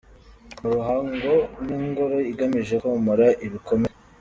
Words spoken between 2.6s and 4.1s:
komora ibikomere.